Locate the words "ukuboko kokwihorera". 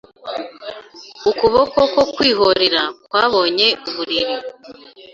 1.29-2.83